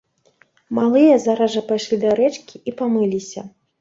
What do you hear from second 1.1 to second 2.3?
зараз жа пайшлі да